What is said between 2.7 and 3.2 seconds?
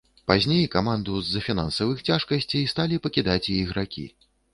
сталі